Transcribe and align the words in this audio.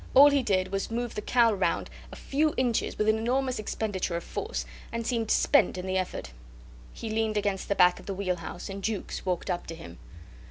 All 0.15 0.31
he 0.31 0.41
did 0.41 0.71
was 0.71 0.87
to 0.87 0.95
move 0.95 1.13
the 1.13 1.21
cowl 1.21 1.53
round 1.53 1.87
a 2.11 2.15
few 2.15 2.55
inches, 2.57 2.97
with 2.97 3.07
an 3.07 3.19
enormous 3.19 3.59
expenditure 3.59 4.15
of 4.15 4.23
force, 4.23 4.65
and 4.91 5.05
seemed 5.05 5.29
spent 5.29 5.77
in 5.77 5.85
the 5.85 5.95
effort. 5.99 6.31
He 6.91 7.07
leaned 7.11 7.37
against 7.37 7.67
the 7.69 7.75
back 7.75 7.99
of 7.99 8.07
the 8.07 8.13
wheelhouse, 8.15 8.67
and 8.67 8.83
Jukes 8.83 9.27
walked 9.27 9.51
up 9.51 9.67
to 9.67 9.75
him. 9.75 9.99